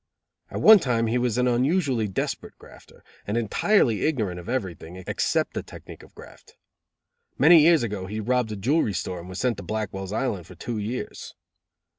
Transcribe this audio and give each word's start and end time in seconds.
At 0.49 0.61
one 0.61 0.79
time 0.79 1.05
he 1.05 1.19
was 1.19 1.37
an 1.37 1.47
unusually 1.47 2.07
desperate 2.07 2.57
grafter; 2.57 3.03
and 3.27 3.37
entirely 3.37 4.01
ignorant 4.01 4.39
of 4.39 4.49
everything, 4.49 4.95
except 5.05 5.53
the 5.53 5.61
technique 5.61 6.01
of 6.01 6.13
theft. 6.13 6.55
Many 7.37 7.61
years 7.61 7.83
ago 7.83 8.07
he 8.07 8.19
robbed 8.19 8.51
a 8.51 8.55
jewelry 8.55 8.93
store 8.93 9.19
and 9.19 9.29
was 9.29 9.37
sent 9.37 9.57
to 9.57 9.63
Blackwell's 9.63 10.11
Island 10.11 10.47
for 10.47 10.55
two 10.55 10.79
years. 10.79 11.35